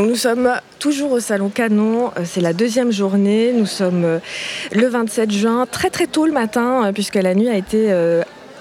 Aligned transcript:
Nous 0.00 0.16
sommes 0.16 0.50
toujours 0.78 1.12
au 1.12 1.20
Salon 1.20 1.50
Canon, 1.50 2.10
euh, 2.16 2.22
c'est 2.24 2.40
la 2.40 2.54
deuxième 2.54 2.90
journée, 2.90 3.52
nous 3.52 3.66
sommes 3.66 4.04
euh, 4.04 4.18
le 4.72 4.86
27 4.86 5.30
juin, 5.30 5.66
très 5.70 5.90
très 5.90 6.06
tôt 6.06 6.24
le 6.24 6.32
matin, 6.32 6.86
euh, 6.86 6.92
puisque 6.92 7.16
la 7.16 7.34
nuit 7.34 7.48
a 7.48 7.54
été 7.54 7.92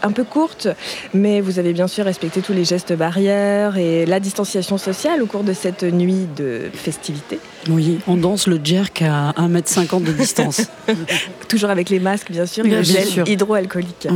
un 0.04 0.12
peu 0.12 0.24
courte, 0.24 0.68
mais 1.14 1.42
vous 1.42 1.60
avez 1.60 1.74
bien 1.74 1.88
sûr 1.88 2.06
respecté 2.06 2.42
tous 2.42 2.54
les 2.54 2.66
gestes 2.66 2.94
barrières 2.94 3.78
et 3.78 4.06
la 4.06 4.20
distanciation 4.20 4.78
sociale 4.78 5.22
au 5.22 5.26
cours 5.26 5.44
de 5.44 5.54
cette 5.54 5.84
nuit 5.84 6.28
de 6.36 6.70
festivité. 6.74 7.40
Oui, 7.70 8.00
on 8.08 8.16
danse 8.16 8.48
le 8.48 8.60
jerk 8.64 9.02
à 9.02 9.32
1m50 9.38 10.04
de 10.04 10.12
distance. 10.12 10.62
Toujours 11.48 11.70
avec 11.70 11.90
les 11.90 12.00
masques, 12.00 12.32
bien 12.32 12.46
sûr, 12.46 12.66
et 12.66 12.70
le 12.70 12.84
gel 12.84 13.08
hydroalcoolique. 13.28 14.08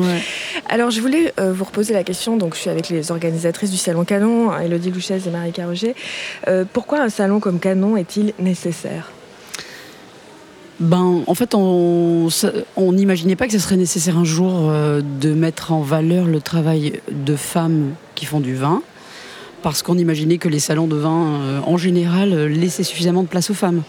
Alors, 0.70 0.92
je 0.92 1.02
voulais 1.02 1.34
euh, 1.40 1.52
vous 1.52 1.66
reposer 1.66 1.94
la 1.94 2.04
question. 2.04 2.38
Donc, 2.38 2.56
je 2.56 2.62
suis 2.62 2.70
avec 2.70 2.90
les 2.90 3.12
organisatrices 3.12 3.72
du 3.72 3.78
Salon 3.78 4.06
Canon, 4.06 4.58
Elodie 4.58 4.92
Louchez 4.92 5.20
et 5.26 5.30
Marie 5.30 5.52
Carroger. 5.52 5.96
Euh, 6.48 6.66
pourquoi 6.72 7.02
un 7.02 7.10
salon 7.10 7.40
comme 7.40 7.60
Canon 7.60 7.98
est-il 7.98 8.34
nécessaire? 8.40 9.10
Ben, 10.80 11.22
en 11.28 11.36
fait, 11.36 11.54
on 11.56 12.30
n'imaginait 12.78 13.36
pas 13.36 13.46
que 13.46 13.54
ce 13.54 13.60
serait 13.60 13.78
nécessaire 13.78 14.18
un 14.18 14.24
jour 14.24 14.70
euh, 14.70 15.02
de 15.22 15.34
mettre 15.34 15.72
en 15.72 15.82
valeur 15.82 16.26
le 16.26 16.42
travail 16.42 17.02
de 17.12 17.36
femmes 17.36 17.94
qui 18.16 18.26
font 18.26 18.40
du 18.40 18.56
vin, 18.56 18.82
parce 19.62 19.84
qu'on 19.84 19.98
imaginait 19.98 20.40
que 20.40 20.50
les 20.50 20.60
salons 20.60 20.88
de 20.88 20.96
vin, 20.96 21.42
euh, 21.42 21.60
en 21.66 21.78
général, 21.78 22.48
laissaient 22.48 22.84
suffisamment 22.84 23.24
de 23.24 23.28
place 23.28 23.50
aux 23.50 23.56
femmes. 23.56 23.84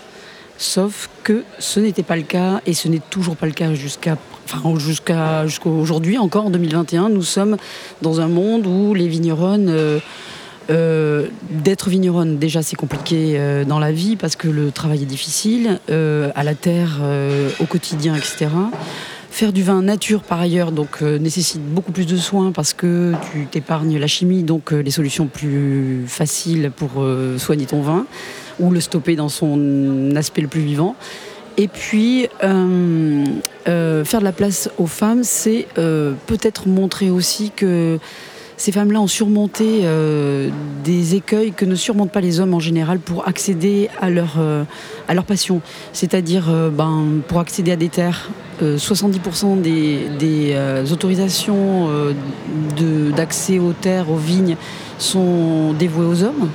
Sauf 0.56 1.08
que 1.24 1.42
ce 1.58 1.80
n'était 1.80 2.04
pas 2.04 2.16
le 2.16 2.22
cas, 2.22 2.60
et 2.66 2.74
ce 2.74 2.86
n'est 2.88 3.02
toujours 3.10 3.36
pas 3.36 3.46
le 3.46 3.52
cas 3.52 3.74
jusqu'à 3.74 4.16
enfin, 4.44 4.78
jusqu'à 4.78 5.44
aujourd'hui 5.64 6.18
encore 6.18 6.46
en 6.46 6.50
2021. 6.50 7.08
Nous 7.08 7.22
sommes 7.22 7.56
dans 8.02 8.20
un 8.20 8.28
monde 8.28 8.66
où 8.66 8.94
les 8.94 9.08
vigneronnes 9.08 9.68
euh, 9.68 9.98
euh, 10.70 11.28
d'être 11.50 11.90
vigneronne, 11.90 12.38
déjà 12.38 12.62
c'est 12.62 12.76
compliqué 12.76 13.34
euh, 13.36 13.64
dans 13.64 13.78
la 13.78 13.92
vie 13.92 14.16
parce 14.16 14.34
que 14.34 14.48
le 14.48 14.70
travail 14.70 15.02
est 15.02 15.06
difficile, 15.06 15.78
euh, 15.90 16.30
à 16.34 16.42
la 16.42 16.54
terre, 16.54 17.00
au 17.60 17.64
quotidien, 17.66 18.14
etc. 18.14 18.48
Faire 19.30 19.52
du 19.52 19.62
vin 19.62 19.82
nature 19.82 20.22
par 20.22 20.40
ailleurs 20.40 20.72
donc 20.72 21.02
nécessite 21.02 21.60
beaucoup 21.60 21.92
plus 21.92 22.06
de 22.06 22.16
soins 22.16 22.52
parce 22.52 22.72
que 22.72 23.12
tu 23.32 23.46
t'épargnes 23.46 23.98
la 23.98 24.06
chimie, 24.06 24.44
donc 24.44 24.70
les 24.70 24.90
solutions 24.90 25.26
plus 25.26 26.04
faciles 26.06 26.70
pour 26.74 27.04
soigner 27.38 27.66
ton 27.66 27.82
vin 27.82 28.06
ou 28.60 28.70
le 28.70 28.80
stopper 28.80 29.16
dans 29.16 29.28
son 29.28 30.14
aspect 30.14 30.42
le 30.42 30.48
plus 30.48 30.60
vivant. 30.60 30.94
Et 31.56 31.66
puis, 31.68 32.28
faire 32.40 32.48
de 33.66 34.24
la 34.24 34.32
place 34.32 34.70
aux 34.78 34.86
femmes, 34.86 35.24
c'est 35.24 35.66
peut-être 35.74 36.68
montrer 36.68 37.10
aussi 37.10 37.50
que 37.54 37.98
ces 38.56 38.72
femmes-là 38.72 39.00
ont 39.00 39.08
surmonté 39.08 39.80
euh, 39.82 40.48
des 40.84 41.16
écueils 41.16 41.52
que 41.52 41.64
ne 41.64 41.74
surmontent 41.74 42.12
pas 42.12 42.20
les 42.20 42.38
hommes 42.38 42.54
en 42.54 42.60
général 42.60 43.00
pour 43.00 43.26
accéder 43.26 43.88
à 44.00 44.10
leur, 44.10 44.34
euh, 44.38 44.62
à 45.08 45.14
leur 45.14 45.24
passion. 45.24 45.60
C'est-à-dire, 45.92 46.48
euh, 46.48 46.70
ben, 46.70 47.20
pour 47.26 47.40
accéder 47.40 47.72
à 47.72 47.76
des 47.76 47.88
terres, 47.88 48.30
70% 48.62 49.60
des, 49.60 50.06
des 50.16 50.56
autorisations 50.92 51.88
d'accès 53.16 53.58
aux 53.58 53.72
terres, 53.72 54.08
aux 54.08 54.16
vignes, 54.16 54.56
sont 54.96 55.72
dévouées 55.72 56.06
aux 56.06 56.22
hommes. 56.22 56.48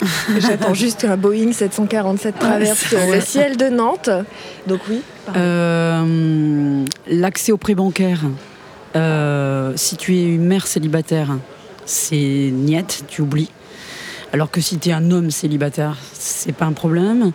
J'attends 0.38 0.74
juste 0.74 1.04
un 1.04 1.16
Boeing 1.16 1.50
747 1.52 2.38
traverse 2.38 2.94
le 3.12 3.20
ciel 3.20 3.56
de 3.56 3.68
Nantes. 3.70 4.10
Donc 4.68 4.78
oui. 4.88 5.02
L'accès 7.08 7.50
au 7.50 7.56
prêt 7.56 7.74
bancaire 7.74 8.20
euh, 8.96 9.72
si 9.76 9.96
tu 9.96 10.16
es 10.16 10.24
une 10.24 10.44
mère 10.44 10.66
célibataire, 10.66 11.36
c'est 11.84 12.50
niette, 12.52 13.04
tu 13.08 13.22
oublies. 13.22 13.50
Alors 14.32 14.50
que 14.50 14.60
si 14.60 14.78
tu 14.78 14.88
es 14.88 14.92
un 14.92 15.10
homme 15.10 15.30
célibataire, 15.30 15.96
c'est 16.12 16.52
pas 16.52 16.64
un 16.64 16.72
problème. 16.72 17.32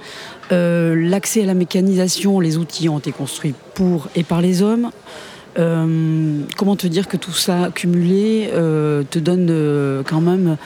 Euh, 0.52 0.96
l'accès 0.96 1.44
à 1.44 1.46
la 1.46 1.54
mécanisation, 1.54 2.40
les 2.40 2.58
outils 2.58 2.90
ont 2.90 3.00
été 3.00 3.12
construits 3.12 3.54
pour 3.74 4.08
et 4.16 4.24
par 4.24 4.42
les 4.42 4.62
hommes. 4.62 4.92
Euh, 5.58 6.42
comment 6.58 6.76
te 6.76 6.88
dire 6.88 7.08
que 7.08 7.18
tout 7.18 7.32
ça 7.32 7.70
cumulé 7.74 8.50
te 8.52 9.20
donne 9.20 10.04
quand 10.06 10.22
même 10.22 10.58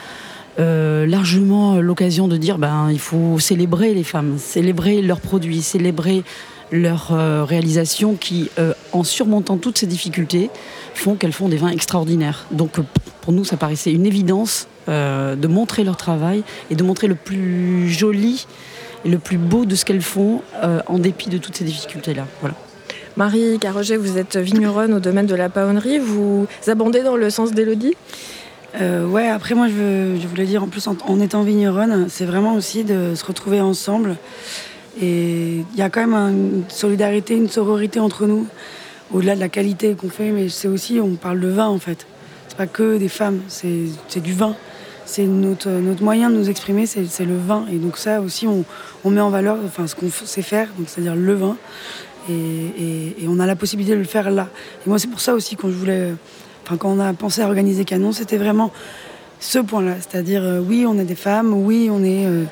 largement 0.58 1.80
l'occasion 1.80 2.28
de 2.28 2.36
dire 2.36 2.58
ben 2.58 2.88
il 2.90 3.00
faut 3.00 3.38
célébrer 3.38 3.94
les 3.94 4.04
femmes, 4.04 4.36
célébrer 4.38 5.02
leurs 5.02 5.20
produits, 5.20 5.62
célébrer 5.62 6.24
leurs 6.72 7.46
réalisations 7.46 8.14
qui, 8.14 8.50
en 8.92 9.04
surmontant 9.04 9.58
toutes 9.58 9.78
ces 9.78 9.86
difficultés, 9.86 10.50
font 10.94 11.16
qu'elles 11.16 11.32
font 11.32 11.48
des 11.48 11.56
vins 11.56 11.70
extraordinaires. 11.70 12.46
Donc 12.50 12.78
euh, 12.78 12.82
pour 13.20 13.32
nous, 13.32 13.44
ça 13.44 13.56
paraissait 13.56 13.92
une 13.92 14.06
évidence 14.06 14.68
euh, 14.88 15.36
de 15.36 15.48
montrer 15.48 15.84
leur 15.84 15.96
travail 15.96 16.42
et 16.70 16.76
de 16.76 16.82
montrer 16.82 17.08
le 17.08 17.14
plus 17.14 17.90
joli 17.90 18.46
et 19.04 19.08
le 19.08 19.18
plus 19.18 19.36
beau 19.36 19.64
de 19.64 19.74
ce 19.74 19.84
qu'elles 19.84 20.02
font 20.02 20.42
euh, 20.62 20.80
en 20.86 20.98
dépit 20.98 21.28
de 21.28 21.38
toutes 21.38 21.56
ces 21.56 21.64
difficultés-là. 21.64 22.26
Voilà. 22.40 22.54
Marie 23.16 23.58
Carroget, 23.60 23.96
vous 23.96 24.18
êtes 24.18 24.36
vigneronne 24.36 24.92
au 24.94 25.00
domaine 25.00 25.26
de 25.26 25.34
la 25.34 25.48
paonnerie. 25.48 25.98
Vous 25.98 26.46
abondez 26.66 27.02
dans 27.02 27.16
le 27.16 27.30
sens 27.30 27.52
d'Élodie? 27.52 27.94
Ouais, 28.80 29.28
après 29.28 29.54
moi 29.54 29.68
je, 29.68 30.26
voulais 30.26 30.46
dire 30.46 30.64
en 30.64 30.66
plus 30.66 30.88
en, 30.88 30.96
en 31.06 31.20
étant 31.20 31.44
vigneronne, 31.44 32.06
c'est 32.08 32.24
vraiment 32.24 32.54
aussi 32.54 32.82
de 32.82 33.14
se 33.14 33.24
retrouver 33.24 33.60
ensemble. 33.60 34.16
Et 35.00 35.64
il 35.72 35.76
y 35.78 35.82
a 35.82 35.90
quand 35.90 36.06
même 36.06 36.14
une 36.14 36.64
solidarité, 36.68 37.34
une 37.34 37.48
sororité 37.48 38.00
entre 38.00 38.26
nous 38.26 38.46
au-delà 39.12 39.34
de 39.34 39.40
la 39.40 39.48
qualité 39.48 39.94
qu'on 39.94 40.08
fait, 40.08 40.30
mais 40.30 40.48
c'est 40.48 40.68
aussi, 40.68 41.00
on 41.00 41.14
parle 41.14 41.40
de 41.40 41.48
vin 41.48 41.68
en 41.68 41.78
fait. 41.78 42.06
C'est 42.48 42.56
pas 42.56 42.66
que 42.66 42.98
des 42.98 43.08
femmes, 43.08 43.40
c'est 43.48 44.20
du 44.20 44.32
vin. 44.32 44.56
C'est 45.06 45.24
notre, 45.24 45.68
notre 45.68 46.02
moyen 46.02 46.30
de 46.30 46.36
nous 46.36 46.48
exprimer, 46.48 46.86
c'est 46.86 47.24
le 47.24 47.36
vin. 47.36 47.66
Et 47.70 47.76
donc 47.76 47.98
ça 47.98 48.20
aussi, 48.20 48.46
on, 48.46 48.64
on 49.04 49.10
met 49.10 49.20
en 49.20 49.30
valeur 49.30 49.58
enfin, 49.64 49.86
ce 49.86 49.94
qu'on 49.94 50.10
sait 50.10 50.42
faire, 50.42 50.68
c'est-à-dire 50.86 51.14
le 51.14 51.34
vin. 51.34 51.56
Et, 52.30 53.14
et, 53.22 53.28
on 53.28 53.38
a 53.38 53.44
la 53.44 53.54
possibilité 53.54 53.94
de 53.94 54.00
le 54.00 54.06
faire 54.06 54.30
là. 54.30 54.48
Et 54.86 54.88
moi, 54.88 54.98
c'est 54.98 55.08
pour 55.08 55.20
ça 55.20 55.34
aussi 55.34 55.56
quand 55.56 55.68
je 55.68 55.74
voulais, 55.74 56.12
enfin, 56.64 56.78
quand 56.78 56.90
on 56.90 56.98
a 56.98 57.12
pensé 57.12 57.42
à 57.42 57.46
organiser 57.46 57.84
Canon, 57.84 58.12
c'était 58.12 58.38
vraiment 58.38 58.72
ce 59.40 59.58
point-là. 59.58 59.96
C'est-à-dire, 60.00 60.42
euh, 60.42 60.60
oui, 60.60 60.86
on 60.88 60.98
est 60.98 61.04
des 61.04 61.14
femmes, 61.16 61.52
oui, 61.52 61.90
on 61.92 62.02
est, 62.02 62.24
euh, 62.24 62.44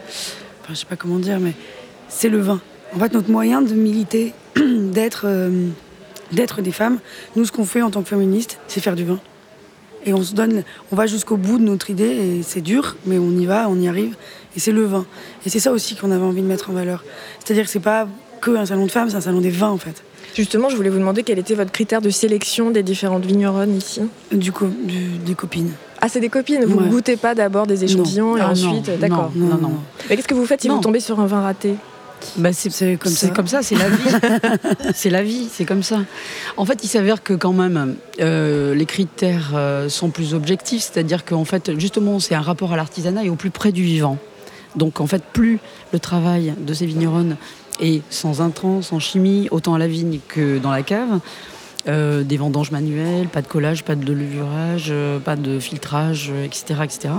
enfin, 0.62 0.74
je 0.74 0.80
sais 0.80 0.86
pas 0.86 0.96
comment 0.96 1.18
dire, 1.18 1.40
mais 1.40 1.54
c'est 2.14 2.28
le 2.28 2.40
vin. 2.40 2.60
En 2.94 2.98
fait, 2.98 3.12
notre 3.12 3.30
moyen 3.30 3.62
de 3.62 3.72
militer, 3.74 4.34
d'être 4.56 5.22
euh, 5.24 5.68
d'être 6.32 6.62
des 6.62 6.72
femmes. 6.72 6.98
Nous, 7.36 7.44
ce 7.44 7.52
qu'on 7.52 7.64
fait 7.64 7.82
en 7.82 7.90
tant 7.90 8.02
que 8.02 8.08
féministes, 8.08 8.58
c'est 8.68 8.80
faire 8.80 8.96
du 8.96 9.04
vin. 9.04 9.18
Et 10.04 10.14
on 10.14 10.22
se 10.22 10.34
donne, 10.34 10.64
on 10.90 10.96
va 10.96 11.06
jusqu'au 11.06 11.36
bout 11.36 11.58
de 11.58 11.64
notre 11.64 11.90
idée, 11.90 12.04
et 12.04 12.42
c'est 12.42 12.60
dur, 12.60 12.96
mais 13.06 13.18
on 13.18 13.30
y 13.30 13.46
va, 13.46 13.68
on 13.68 13.78
y 13.78 13.86
arrive, 13.86 14.16
et 14.56 14.60
c'est 14.60 14.72
le 14.72 14.84
vin. 14.84 15.06
Et 15.46 15.48
c'est 15.48 15.60
ça 15.60 15.70
aussi 15.70 15.94
qu'on 15.94 16.10
avait 16.10 16.24
envie 16.24 16.42
de 16.42 16.46
mettre 16.46 16.70
en 16.70 16.72
valeur. 16.72 17.04
C'est-à-dire 17.38 17.64
que 17.64 17.70
c'est 17.70 17.80
pas 17.80 18.08
que 18.40 18.50
un 18.50 18.66
salon 18.66 18.86
de 18.86 18.90
femmes, 18.90 19.10
c'est 19.10 19.16
un 19.16 19.20
salon 19.20 19.40
des 19.40 19.50
vins 19.50 19.70
en 19.70 19.78
fait. 19.78 20.02
Justement, 20.34 20.70
je 20.70 20.76
voulais 20.76 20.88
vous 20.88 20.98
demander 20.98 21.22
quel 21.22 21.38
était 21.38 21.54
votre 21.54 21.70
critère 21.70 22.00
de 22.00 22.10
sélection 22.10 22.70
des 22.70 22.82
différentes 22.82 23.24
vigneronnes 23.24 23.76
ici? 23.76 24.00
Du 24.32 24.50
coup, 24.50 24.66
des 25.24 25.34
copines. 25.34 25.72
Ah, 26.00 26.08
c'est 26.08 26.20
des 26.20 26.30
copines 26.30 26.64
Vous 26.64 26.80
ne 26.80 26.88
goûtez 26.88 27.16
pas 27.16 27.36
d'abord 27.36 27.68
des 27.68 27.84
échantillons 27.84 28.36
et 28.36 28.40
ah, 28.40 28.50
ensuite. 28.50 28.90
D'accord. 28.98 29.30
Non, 29.36 29.46
non, 29.46 29.58
non. 29.58 29.72
Mais 30.10 30.16
qu'est-ce 30.16 30.26
que 30.26 30.34
vous 30.34 30.46
faites 30.46 30.62
si 30.62 30.68
vous 30.68 30.80
tombez 30.80 31.00
sur 31.00 31.20
un 31.20 31.26
vin 31.26 31.42
raté? 31.42 31.76
Bah, 32.36 32.52
c'est 32.52 32.98
comme, 32.98 33.46
ça, 33.46 33.62
c'est 33.62 33.74
la 33.74 33.88
vie. 33.88 34.10
c'est 34.94 35.10
la 35.10 35.22
vie, 35.22 35.48
c'est 35.50 35.64
comme 35.64 35.82
ça. 35.82 36.00
En 36.56 36.64
fait, 36.64 36.80
il 36.82 36.88
s'avère 36.88 37.22
que 37.22 37.34
quand 37.34 37.52
même, 37.52 37.96
euh, 38.20 38.74
les 38.74 38.86
critères 38.86 39.52
euh, 39.54 39.88
sont 39.88 40.10
plus 40.10 40.34
objectifs, 40.34 40.82
c'est-à-dire 40.82 41.24
qu'en 41.24 41.44
fait, 41.44 41.78
justement, 41.78 42.20
c'est 42.20 42.34
un 42.34 42.40
rapport 42.40 42.72
à 42.72 42.76
l'artisanat 42.76 43.24
et 43.24 43.30
au 43.30 43.36
plus 43.36 43.50
près 43.50 43.72
du 43.72 43.82
vivant. 43.82 44.18
Donc, 44.76 45.00
en 45.00 45.06
fait, 45.06 45.22
plus 45.22 45.58
le 45.92 45.98
travail 45.98 46.54
de 46.58 46.74
ces 46.74 46.86
vigneronnes 46.86 47.36
est 47.80 48.02
sans 48.10 48.40
intrants, 48.40 48.82
sans 48.82 48.98
chimie, 48.98 49.48
autant 49.50 49.74
à 49.74 49.78
la 49.78 49.88
vigne 49.88 50.20
que 50.28 50.58
dans 50.58 50.70
la 50.70 50.82
cave, 50.82 51.20
euh, 51.88 52.22
des 52.22 52.36
vendanges 52.36 52.70
manuelles, 52.70 53.28
pas 53.28 53.42
de 53.42 53.48
collage, 53.48 53.84
pas 53.84 53.96
de 53.96 54.12
levurage, 54.12 54.92
pas 55.24 55.36
de 55.36 55.58
filtrage, 55.58 56.32
etc., 56.44 56.80
etc 56.84 57.10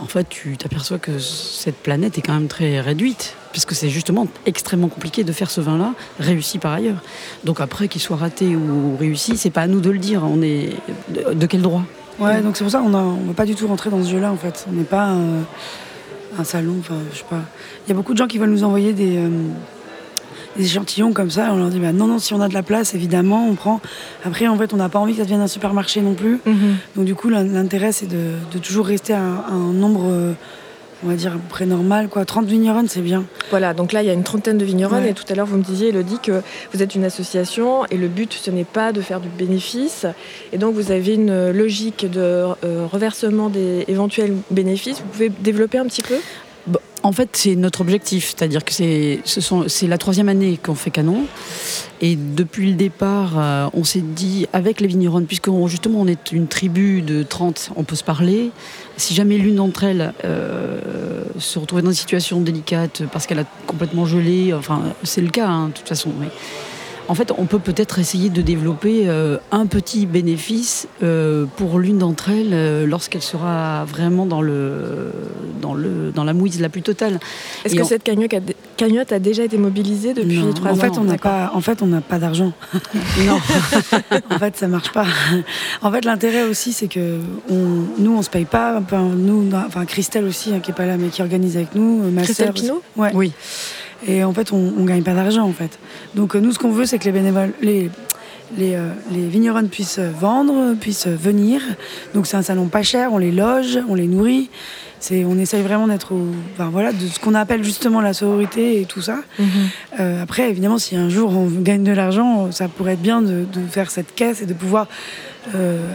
en 0.00 0.06
fait, 0.06 0.28
tu 0.28 0.56
t'aperçois 0.56 0.98
que 0.98 1.18
cette 1.18 1.76
planète 1.76 2.18
est 2.18 2.22
quand 2.22 2.34
même 2.34 2.48
très 2.48 2.80
réduite, 2.80 3.34
puisque 3.52 3.74
c'est 3.74 3.88
justement 3.88 4.26
extrêmement 4.46 4.88
compliqué 4.88 5.24
de 5.24 5.32
faire 5.32 5.50
ce 5.50 5.60
vin-là, 5.60 5.94
réussi 6.20 6.58
par 6.58 6.72
ailleurs. 6.72 7.02
Donc 7.44 7.60
après, 7.60 7.88
qu'il 7.88 8.00
soit 8.00 8.16
raté 8.16 8.56
ou 8.56 8.96
réussi, 8.96 9.36
c'est 9.36 9.50
pas 9.50 9.62
à 9.62 9.66
nous 9.66 9.80
de 9.80 9.90
le 9.90 9.98
dire. 9.98 10.22
On 10.24 10.42
est 10.42 10.70
de, 11.34 11.46
quel 11.46 11.62
droit? 11.62 11.82
Ouais, 12.18 12.40
donc 12.40 12.56
c'est 12.56 12.64
pour 12.64 12.70
ça 12.70 12.80
qu'on 12.80 12.88
ne 12.88 13.26
va 13.26 13.34
pas 13.34 13.46
du 13.46 13.54
tout 13.54 13.66
rentrer 13.66 13.90
dans 13.90 14.02
ce 14.02 14.10
jeu-là, 14.10 14.32
en 14.32 14.36
fait. 14.36 14.66
On 14.68 14.72
n'est 14.72 14.84
pas 14.84 15.14
un, 16.38 16.44
salon, 16.44 16.76
enfin, 16.78 16.96
je 17.12 17.18
sais 17.18 17.24
pas. 17.28 17.42
Il 17.86 17.90
y 17.90 17.92
a 17.92 17.94
beaucoup 17.94 18.12
de 18.12 18.18
gens 18.18 18.26
qui 18.26 18.38
veulent 18.38 18.50
nous 18.50 18.64
envoyer 18.64 18.92
des, 18.92 19.16
euh, 19.16 19.28
des 20.58 20.66
échantillons 20.66 21.12
comme 21.12 21.30
ça. 21.30 21.48
on 21.52 21.56
leur 21.56 21.68
dit 21.68 21.78
bah, 21.78 21.92
non, 21.92 22.06
non, 22.06 22.18
si 22.18 22.34
on 22.34 22.40
a 22.40 22.48
de 22.48 22.54
la 22.54 22.62
place, 22.62 22.94
évidemment, 22.94 23.46
on 23.48 23.54
prend. 23.54 23.80
Après, 24.24 24.46
en 24.48 24.58
fait, 24.58 24.74
on 24.74 24.76
n'a 24.76 24.88
pas 24.88 24.98
envie 24.98 25.12
que 25.12 25.18
ça 25.18 25.24
devienne 25.24 25.40
un 25.40 25.48
supermarché 25.48 26.00
non 26.00 26.14
plus. 26.14 26.40
Mhm. 26.44 26.76
Donc, 26.96 27.04
du 27.04 27.14
coup, 27.14 27.28
l'intérêt, 27.28 27.92
c'est 27.92 28.08
de, 28.08 28.58
toujours 28.58 28.86
rester 28.86 29.14
à, 29.14 29.20
un 29.20 29.72
nombre. 29.72 30.06
Euh, 30.10 30.32
on 31.04 31.08
va 31.08 31.14
dire 31.14 31.30
à 31.30 31.36
peu 31.36 31.48
près 31.48 31.64
normal, 31.64 32.08
quoi. 32.08 32.24
30 32.24 32.46
vigneronnes, 32.46 32.88
c'est 32.88 33.02
bien. 33.02 33.24
Voilà, 33.50 33.72
donc 33.72 33.92
là, 33.92 34.02
il 34.02 34.06
y 34.06 34.10
a 34.10 34.12
une 34.12 34.24
trentaine 34.24 34.58
de 34.58 34.64
vigneronnes. 34.64 35.04
Et 35.04 35.14
tout 35.14 35.22
à 35.28 35.34
l'heure, 35.36 35.46
vous 35.46 35.56
me 35.56 35.62
disiez, 35.62 35.90
Elodie, 35.90 36.18
que 36.20 36.42
vous 36.72 36.82
êtes 36.82 36.96
une 36.96 37.04
association 37.04 37.86
et 37.86 37.96
le 37.96 38.08
but, 38.08 38.32
ce 38.32 38.50
n'est 38.50 38.64
pas 38.64 38.90
de 38.90 39.00
faire 39.00 39.20
du 39.20 39.28
bénéfice. 39.28 40.06
Et 40.52 40.58
donc, 40.58 40.74
vous 40.74 40.90
avez 40.90 41.14
une 41.14 41.52
logique 41.52 42.10
de 42.10 42.20
euh, 42.20 42.86
reversement 42.90 43.48
des 43.48 43.84
éventuels 43.86 44.34
bénéfices. 44.50 44.98
Vous 44.98 45.06
pouvez 45.12 45.28
développer 45.28 45.78
un 45.78 45.86
petit 45.86 46.02
peu? 46.02 46.16
En 47.02 47.12
fait, 47.12 47.30
c'est 47.32 47.54
notre 47.54 47.80
objectif, 47.80 48.34
c'est-à-dire 48.36 48.64
que 48.64 48.72
c'est 48.72 49.86
la 49.86 49.98
troisième 49.98 50.28
année 50.28 50.58
qu'on 50.62 50.74
fait 50.74 50.90
Canon, 50.90 51.24
et 52.00 52.16
depuis 52.16 52.70
le 52.70 52.76
départ, 52.76 53.38
euh, 53.38 53.68
on 53.72 53.84
s'est 53.84 54.02
dit 54.02 54.46
avec 54.52 54.80
les 54.80 54.86
vignerons, 54.86 55.22
puisque 55.22 55.50
justement 55.66 56.00
on 56.00 56.06
est 56.06 56.32
une 56.32 56.46
tribu 56.46 57.02
de 57.02 57.22
30, 57.22 57.70
on 57.76 57.84
peut 57.84 57.96
se 57.96 58.04
parler. 58.04 58.50
Si 58.96 59.14
jamais 59.14 59.38
l'une 59.38 59.56
d'entre 59.56 59.84
elles 59.84 60.12
euh, 60.24 61.22
se 61.38 61.58
retrouvait 61.58 61.82
dans 61.82 61.90
une 61.90 61.96
situation 61.96 62.40
délicate 62.40 63.02
parce 63.12 63.26
qu'elle 63.26 63.40
a 63.40 63.46
complètement 63.66 64.06
gelé, 64.06 64.52
enfin 64.54 64.82
c'est 65.02 65.20
le 65.20 65.30
cas 65.30 65.48
hein, 65.48 65.68
de 65.68 65.72
toute 65.72 65.88
façon. 65.88 66.10
En 67.08 67.14
fait, 67.14 67.32
on 67.36 67.46
peut 67.46 67.58
peut-être 67.58 67.98
essayer 67.98 68.28
de 68.28 68.42
développer 68.42 69.04
euh, 69.06 69.38
un 69.50 69.66
petit 69.66 70.04
bénéfice 70.04 70.88
euh, 71.02 71.46
pour 71.56 71.78
l'une 71.78 71.98
d'entre 71.98 72.28
elles 72.28 72.52
euh, 72.52 72.86
lorsqu'elle 72.86 73.22
sera 73.22 73.86
vraiment 73.86 74.26
dans, 74.26 74.42
le, 74.42 75.10
dans, 75.62 75.72
le, 75.72 76.12
dans 76.14 76.24
la 76.24 76.34
mouise 76.34 76.60
la 76.60 76.68
plus 76.68 76.82
totale. 76.82 77.18
Est-ce 77.64 77.74
que 77.74 77.84
cette 77.84 78.04
cagnotte 78.04 79.12
a 79.12 79.18
déjà 79.18 79.42
été 79.42 79.56
mobilisée 79.56 80.12
depuis 80.12 80.38
trois 80.54 80.70
en 80.70 80.74
ans 80.74 80.76
fait, 80.76 80.98
on 80.98 81.04
n'a 81.04 81.16
pas, 81.16 81.50
En 81.54 81.62
fait, 81.62 81.80
on 81.80 81.86
n'a 81.86 82.02
pas 82.02 82.18
d'argent. 82.18 82.52
non, 83.26 83.38
en 84.30 84.38
fait, 84.38 84.56
ça 84.56 84.68
marche 84.68 84.92
pas. 84.92 85.06
En 85.80 85.90
fait, 85.90 86.04
l'intérêt 86.04 86.42
aussi, 86.42 86.74
c'est 86.74 86.88
que 86.88 87.20
on, 87.48 87.84
nous, 87.98 88.16
on 88.16 88.22
se 88.22 88.30
paye 88.30 88.44
pas. 88.44 88.82
nous, 88.92 89.48
enfin, 89.54 89.86
Christelle 89.86 90.26
aussi, 90.26 90.52
hein, 90.52 90.60
qui 90.60 90.72
est 90.72 90.74
pas 90.74 90.86
là, 90.86 90.98
mais 90.98 91.08
qui 91.08 91.22
organise 91.22 91.56
avec 91.56 91.74
nous. 91.74 92.10
Ma 92.10 92.22
Christelle 92.22 92.52
Pinot 92.52 92.82
ouais. 92.96 93.12
Oui. 93.14 93.32
Et 94.06 94.22
en 94.22 94.32
fait, 94.32 94.52
on, 94.52 94.58
ne 94.58 94.86
gagne 94.86 95.02
pas 95.02 95.14
d'argent 95.14 95.44
en 95.44 95.52
fait. 95.52 95.78
Donc 96.14 96.34
euh, 96.34 96.40
nous, 96.40 96.52
ce 96.52 96.58
qu'on 96.58 96.70
veut, 96.70 96.86
c'est 96.86 96.98
que 96.98 97.04
les 97.04 97.12
bénévoles, 97.12 97.52
les, 97.60 97.90
les, 98.56 98.74
euh, 98.76 98.92
vignerons 99.10 99.66
puissent 99.66 99.98
vendre, 99.98 100.74
puissent 100.74 101.08
venir. 101.08 101.60
Donc 102.14 102.26
c'est 102.26 102.36
un 102.36 102.42
salon 102.42 102.66
pas 102.66 102.82
cher, 102.82 103.12
on 103.12 103.18
les 103.18 103.32
loge, 103.32 103.78
on 103.88 103.94
les 103.94 104.06
nourrit. 104.06 104.50
C'est, 105.00 105.24
on 105.24 105.38
essaye 105.38 105.62
vraiment 105.62 105.86
d'être 105.86 106.12
au, 106.12 106.26
enfin, 106.54 106.70
voilà, 106.72 106.92
de 106.92 107.06
ce 107.06 107.20
qu'on 107.20 107.34
appelle 107.34 107.62
justement 107.62 108.00
la 108.00 108.12
sororité 108.12 108.80
et 108.80 108.84
tout 108.84 109.00
ça. 109.00 109.18
Mhm. 109.38 109.46
Euh, 110.00 110.22
après, 110.22 110.50
évidemment, 110.50 110.78
si 110.78 110.96
un 110.96 111.08
jour 111.08 111.30
on 111.36 111.46
gagne 111.46 111.84
de 111.84 111.92
l'argent, 111.92 112.50
ça 112.50 112.66
pourrait 112.66 112.94
être 112.94 113.02
bien 113.02 113.22
de, 113.22 113.46
faire 113.70 113.92
cette 113.92 114.14
caisse 114.14 114.42
et 114.42 114.46
de 114.46 114.54
pouvoir 114.54 114.88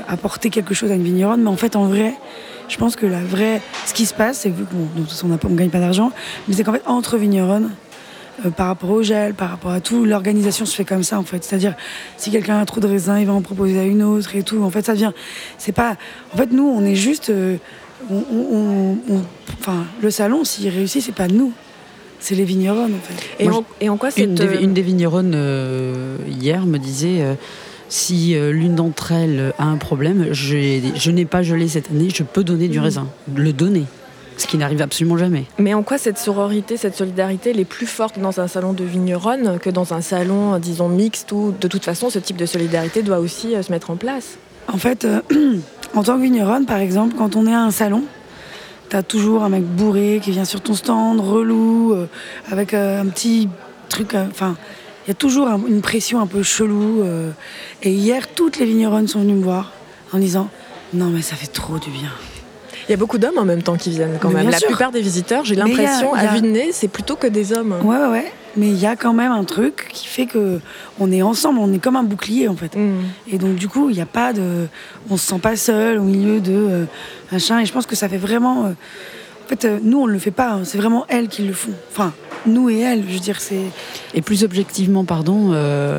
apporter 0.08 0.50
quelque 0.50 0.74
chose 0.74 0.90
à 0.90 0.96
une 0.96 1.04
vigneronne. 1.04 1.44
Mais 1.44 1.50
en 1.50 1.58
fait, 1.58 1.76
en 1.76 1.86
vrai, 1.86 2.16
je 2.70 2.78
pense 2.78 2.96
que 2.96 3.06
la 3.06 3.24
vraie, 3.24 3.62
ce 3.86 3.94
qui 3.94 4.06
se 4.06 4.14
passe, 4.14 4.40
c'est 4.40 4.50
que 4.50 4.62
bon, 4.72 4.88
de 4.96 5.02
toute 5.02 5.10
façon, 5.10 5.28
on 5.44 5.50
ne 5.50 5.56
gagne 5.56 5.70
pas 5.70 5.80
d'argent, 5.80 6.12
mais 6.48 6.56
c'est 6.56 6.64
qu'en 6.64 6.74
fait, 6.74 6.82
entre 6.86 7.18
vigneronnes, 7.18 7.70
euh, 8.46 8.50
par 8.50 8.68
rapport 8.68 8.90
au 8.90 9.04
gel, 9.04 9.34
par 9.34 9.50
rapport 9.50 9.72
à 9.72 9.80
tout. 9.80 10.06
L'organisation 10.06 10.66
se 10.66 10.76
fait 10.76 10.86
comme 10.86 11.04
ça 11.04 11.20
en 11.20 11.24
fait. 11.24 11.44
C'est-à-dire, 11.44 11.76
si 12.18 12.32
quelqu'un 12.32 12.60
a 12.60 12.66
trop 12.66 12.80
de 12.80 12.88
raisin, 12.88 13.20
il 13.20 13.28
va 13.28 13.34
en 13.34 13.42
proposer 13.42 13.80
à 13.80 13.84
une 13.84 14.02
autre 14.04 14.36
et 14.36 14.44
tout. 14.44 14.64
En 14.64 14.70
fait, 14.70 14.86
ça 14.86 14.94
vient. 14.94 15.14
C'est 15.58 15.72
pas. 15.72 15.98
En 16.34 16.38
fait, 16.38 16.52
nous, 16.52 16.64
on 16.68 16.84
est 16.84 16.96
juste. 16.96 17.30
Euh, 17.30 17.58
enfin, 19.60 19.86
le 20.02 20.10
salon, 20.10 20.44
s'il 20.44 20.70
réussit, 20.70 21.02
c'est 21.02 21.16
pas 21.16 21.28
nous. 21.28 21.52
C'est 22.20 22.36
les 22.36 22.46
vigneronnes 22.46 22.94
en 22.94 23.00
fait. 23.00 23.44
Et, 23.82 23.90
en, 23.90 23.98
quoi 23.98 24.10
c'est 24.10 24.24
une, 24.24 24.40
euh, 24.40 24.62
une, 24.62 24.74
des 24.74 24.82
vigneronnes 24.82 25.38
hier 26.28 26.66
me 26.66 26.78
disait. 26.80 27.38
si 27.90 28.36
l'une 28.36 28.76
d'entre 28.76 29.12
elles 29.12 29.54
a 29.60 29.66
un 29.66 29.78
problème, 29.78 30.28
je 30.32 31.12
n'ai 31.12 31.26
pas 31.26 31.44
gelé 31.44 31.68
cette 31.68 31.92
année, 31.92 32.08
je 32.14 32.24
peux 32.24 32.44
donner 32.44 32.70
du 32.70 32.80
mmh. 32.80 32.84
raisin. 32.84 33.08
Le 33.36 33.54
donner 33.54 33.86
ce 34.38 34.48
qui 34.48 34.58
n'arrive 34.58 34.82
absolument 34.82 35.18
jamais. 35.18 35.46
Mais 35.58 35.74
en 35.74 35.84
quoi 35.84 35.98
cette 35.98 36.18
sororité, 36.18 36.78
cette 36.78 36.96
solidarité, 36.96 37.52
elle 37.52 37.60
est 37.60 37.66
plus 37.66 37.88
forte 37.88 38.20
dans 38.20 38.40
un 38.40 38.48
salon 38.48 38.74
de 38.74 38.84
vigneronne 38.84 39.60
que 39.60 39.70
dans 39.70 39.94
un 39.94 40.02
salon, 40.02 40.58
disons, 40.60 40.90
mixte, 40.90 41.32
où 41.32 41.54
de 41.60 41.68
toute 41.68 41.84
façon, 41.84 42.10
ce 42.10 42.20
type 42.20 42.38
de 42.38 42.46
solidarité 42.46 43.04
doit 43.04 43.20
aussi 43.20 43.56
euh, 43.56 43.62
se 43.62 43.72
mettre 43.72 43.92
en 43.92 43.96
place? 43.96 44.38
En 44.72 44.78
fait, 44.78 45.06
euh, 45.06 45.22
en 45.94 46.04
tant 46.04 46.18
que 46.18 46.24
vigneronne, 46.24 46.66
par 46.66 46.78
exemple, 46.78 47.16
quand 47.18 47.36
on 47.36 47.46
est 47.48 47.54
à 47.54 47.62
un 47.62 47.72
salon, 47.72 48.04
t'as 48.90 49.04
toujours 49.04 49.44
un 49.44 49.50
mec 49.50 49.64
bourré 49.64 50.20
qui 50.24 50.32
vient 50.32 50.46
sur 50.46 50.62
ton 50.62 50.74
stand, 50.74 51.20
relou, 51.20 51.94
euh, 51.94 52.08
avec 52.52 52.74
un 52.74 53.06
petit 53.08 53.50
truc, 53.90 54.16
enfin... 54.16 54.56
il 55.06 55.10
y 55.10 55.12
a 55.12 55.16
toujours 55.16 55.48
une 55.68 55.82
pression 55.82 56.20
un 56.20 56.28
peu 56.28 56.42
chelou. 56.42 57.04
et 57.84 57.92
hier, 57.92 58.34
toutes 58.34 58.58
les 58.58 58.66
vigneronnes 58.66 59.08
sont 59.08 59.20
venues 59.20 59.36
me 59.36 59.44
voir 59.44 59.72
en 60.14 60.18
disant 60.18 60.50
Non, 60.94 61.08
mais 61.08 61.22
ça 61.22 61.36
fait 61.36 61.52
trop 61.52 61.78
du 61.78 61.90
bien. 61.90 62.10
Il 62.88 62.92
y 62.92 62.94
a 62.94 62.98
beaucoup 62.98 63.18
d'hommes 63.18 63.38
en 63.38 63.46
même 63.46 63.64
temps 63.64 63.78
qui 63.78 63.92
viennent 63.92 64.18
quand 64.20 64.30
même. 64.30 64.50
La 64.50 64.60
plupart 64.60 64.92
des 64.92 65.02
visiteurs, 65.02 65.46
j'ai 65.46 65.56
l'impression, 65.56 66.14
à 66.14 66.28
vue 66.28 66.42
de 66.42 66.48
nez, 66.48 66.72
c'est 66.72 66.88
plutôt 66.88 67.16
que 67.16 67.28
des 67.28 67.54
hommes. 67.54 67.76
Ouais, 67.84 67.98
ouais, 67.98 68.08
ouais. 68.08 68.32
Mais 68.56 68.68
il 68.68 68.78
y 68.78 68.86
a 68.86 68.96
quand 68.96 69.14
même 69.14 69.32
un 69.32 69.44
truc 69.46 69.90
qui 69.92 70.08
fait 70.08 70.26
que 70.26 70.60
on 71.00 71.12
est 71.12 71.24
ensemble, 71.24 71.60
on 71.60 71.74
est 71.74 71.80
comme 71.80 71.96
un 71.96 72.04
bouclier 72.04 72.48
en 72.48 72.56
fait. 72.56 72.76
Mm. 72.76 73.00
Et 73.32 73.38
donc 73.38 73.56
du 73.56 73.68
coup, 73.68 73.90
il 73.90 73.96
n'y 73.96 74.02
a 74.02 74.06
pas 74.06 74.32
de, 74.32 74.68
on 75.10 75.18
se 75.18 75.26
sent 75.26 75.40
pas 75.40 75.56
seul 75.56 75.98
au 75.98 76.04
milieu 76.04 76.40
de 76.40 76.54
euh, 76.54 76.86
machin. 77.32 77.60
Et 77.60 77.66
je 77.66 77.74
pense 77.74 77.86
que 77.86 77.96
ça 77.96 78.08
fait 78.08 78.18
vraiment. 78.18 78.66
Euh, 78.66 78.70
en 79.46 79.50
fait, 79.50 79.66
euh, 79.66 79.80
nous 79.82 80.02
on 80.02 80.06
le 80.06 80.20
fait 80.20 80.32
pas. 80.32 80.52
Hein. 80.52 80.62
C'est 80.66 80.78
vraiment 80.78 81.06
elles 81.10 81.30
qui 81.30 81.44
le 81.44 81.54
font. 81.54 81.74
Enfin, 81.92 82.14
nous 82.46 82.70
et 82.70 82.80
elles, 82.80 83.04
je 83.08 83.14
veux 83.14 83.20
dire, 83.20 83.42
c'est. 83.42 83.64
Et 84.14 84.22
plus 84.22 84.44
objectivement, 84.44 85.04
pardon, 85.04 85.54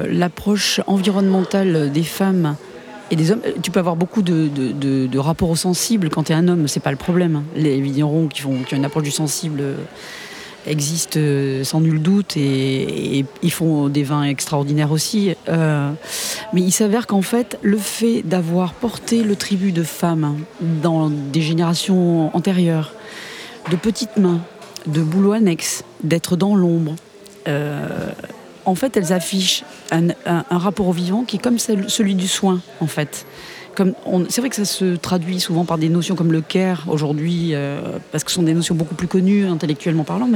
l'approche 0.09 0.81
environnementale 0.87 1.91
des 1.91 2.05
femmes 2.05 2.57
et 3.11 3.17
des 3.17 3.31
hommes, 3.31 3.43
tu 3.63 3.71
peux 3.71 3.81
avoir 3.81 3.97
beaucoup 3.97 4.23
de, 4.23 4.49
de, 4.49 5.19
rapports 5.19 5.51
au 5.51 5.57
sensible 5.57 6.09
quand 6.09 6.25
tu 6.25 6.33
es 6.33 6.35
un 6.35 6.49
homme, 6.49 6.69
c'est 6.69 6.81
pas 6.81 6.91
le 6.91 6.97
problème. 6.97 7.45
Les 7.55 7.81
vignerons 7.81 8.29
qui, 8.29 8.43
qui 8.43 8.47
ont 8.47 8.77
une 8.77 8.85
approche 8.85 9.05
du 9.05 9.11
sensible 9.11 9.61
euh, 9.61 9.77
existent 10.67 11.21
euh, 11.21 11.65
sans 11.65 11.81
nul 11.81 12.01
doute 12.01 12.37
et, 12.37 13.25
ils 13.43 13.51
font 13.51 13.89
des 13.89 14.03
vins 14.03 14.25
extraordinaires 14.25 14.91
aussi. 14.91 15.35
Euh, 15.49 15.93
mais 16.53 16.63
il 16.63 16.73
s'avère 16.73 17.07
qu'en 17.07 17.23
fait, 17.23 17.59
le 17.63 17.77
fait 17.77 18.23
d'avoir 18.23 18.73
porté 18.73 19.23
le 19.23 19.37
tribut 19.37 19.73
de 19.73 19.83
femmes 19.83 20.39
dans 20.61 21.11
des 21.11 21.43
générations 21.43 22.35
antérieures, 22.35 22.93
de 23.71 23.77
petites 23.77 24.17
mains, 24.17 24.41
de 24.87 25.03
boulot 25.03 25.33
annexe, 25.33 25.85
d'être 26.03 26.37
dans 26.37 26.55
l'ombre, 26.55 26.95
en 28.65 28.75
fait, 28.75 28.97
elles 28.97 29.13
affichent 29.13 29.65
un, 29.91 30.09
rapport 30.51 30.89
au 30.89 30.93
vivant 30.93 31.25
qui 31.25 31.37
est 31.37 31.41
comme 31.41 31.59
celui 31.59 32.15
du 32.15 32.29
soin, 32.29 32.61
en 32.81 32.87
fait. 32.87 33.27
C'est 34.29 34.41
vrai 34.41 34.51
que 34.51 34.57
ça 34.57 34.65
se 34.65 34.97
traduit 34.97 35.41
souvent 35.41 35.65
par 35.65 35.79
des 35.79 35.89
notions 35.89 36.15
comme 36.15 36.33
le 36.33 36.41
care 36.41 36.85
aujourd'hui, 36.89 37.51
euh, 37.55 37.99
parce 38.13 38.23
que 38.23 38.31
ce 38.31 38.37
sont 38.37 38.43
des 38.43 38.55
notions 38.55 38.75
beaucoup 38.75 38.95
plus 38.95 39.09
connues 39.09 39.47
intellectuellement 39.47 40.05
parlant, 40.05 40.29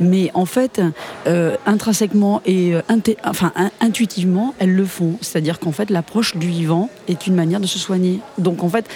mais, 0.00 0.30
en 0.34 0.46
fait, 0.46 0.80
euh, 1.26 1.56
intrinsèquement 1.66 2.40
et 2.46 2.74
euh, 2.74 2.80
enfin, 3.24 3.52
intuitivement, 3.80 4.54
elles 4.58 4.74
le 4.74 4.86
font. 4.86 5.18
C'est-à-dire 5.20 5.58
qu'en 5.60 5.72
fait, 5.72 5.90
l'approche 5.90 6.36
du 6.36 6.48
vivant 6.48 6.88
est 7.06 7.26
une 7.26 7.34
manière 7.34 7.60
de 7.60 7.66
se 7.66 7.78
soigner. 7.78 8.20
Donc 8.38 8.62
en 8.62 8.68
fait, 8.68 8.86